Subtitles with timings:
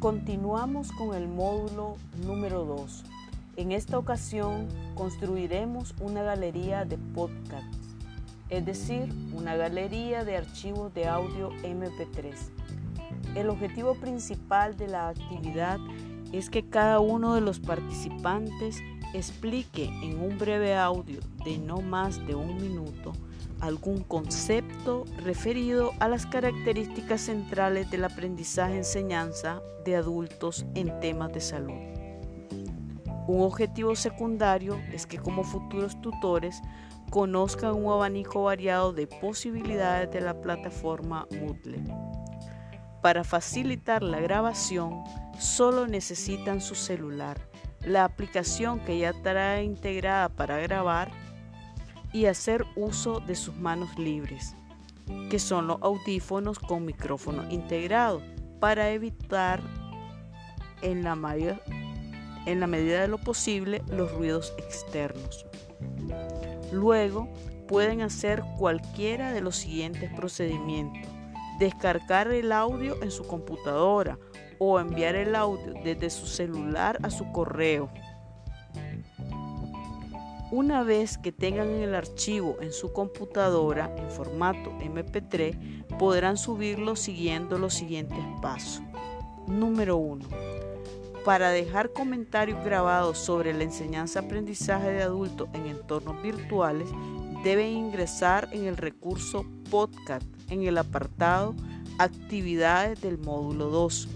[0.00, 3.02] Continuamos con el módulo número 2.
[3.56, 7.96] En esta ocasión construiremos una galería de podcasts,
[8.48, 12.32] es decir, una galería de archivos de audio MP3.
[13.34, 15.80] El objetivo principal de la actividad
[16.30, 18.80] es que cada uno de los participantes
[19.14, 23.14] explique en un breve audio de no más de un minuto
[23.60, 31.98] algún concepto referido a las características centrales del aprendizaje-enseñanza de adultos en temas de salud.
[33.26, 36.62] Un objetivo secundario es que como futuros tutores
[37.10, 41.84] conozcan un abanico variado de posibilidades de la plataforma Moodle.
[43.02, 45.04] Para facilitar la grabación,
[45.38, 47.38] solo necesitan su celular,
[47.82, 51.10] la aplicación que ya estará integrada para grabar
[52.12, 54.54] y hacer uso de sus manos libres,
[55.30, 58.22] que son los audífonos con micrófono integrado,
[58.60, 59.60] para evitar
[60.82, 61.60] en la, mayor,
[62.46, 65.46] en la medida de lo posible los ruidos externos.
[66.72, 67.28] Luego
[67.66, 71.02] pueden hacer cualquiera de los siguientes procedimientos.
[71.58, 74.18] Descargar el audio en su computadora
[74.58, 77.90] o enviar el audio desde su celular a su correo
[80.50, 87.58] una vez que tengan el archivo en su computadora en formato MP3, podrán subirlo siguiendo
[87.58, 88.82] los siguientes pasos.
[89.46, 90.26] Número 1.
[91.24, 96.88] Para dejar comentarios grabados sobre la enseñanza-aprendizaje de adultos en entornos virtuales,
[97.44, 101.54] deben ingresar en el recurso Podcast en el apartado
[101.98, 104.08] Actividades del módulo 2.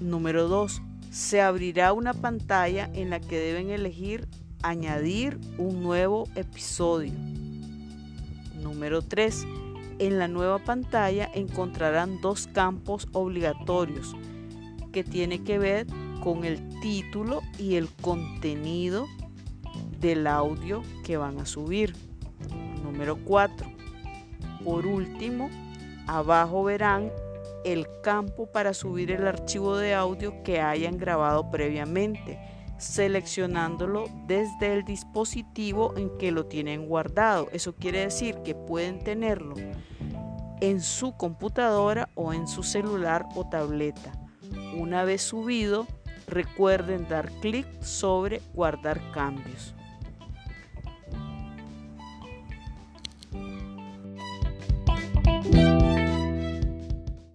[0.00, 0.80] Número 2
[1.14, 4.26] se abrirá una pantalla en la que deben elegir
[4.64, 7.12] añadir un nuevo episodio.
[8.60, 9.46] Número 3.
[10.00, 14.16] En la nueva pantalla encontrarán dos campos obligatorios
[14.92, 15.86] que tiene que ver
[16.20, 19.06] con el título y el contenido
[20.00, 21.94] del audio que van a subir.
[22.82, 23.68] Número 4.
[24.64, 25.48] Por último,
[26.08, 27.12] abajo verán
[27.64, 32.38] el campo para subir el archivo de audio que hayan grabado previamente,
[32.78, 37.48] seleccionándolo desde el dispositivo en que lo tienen guardado.
[37.52, 39.54] Eso quiere decir que pueden tenerlo
[40.60, 44.12] en su computadora o en su celular o tableta.
[44.76, 45.86] Una vez subido,
[46.26, 49.74] recuerden dar clic sobre guardar cambios.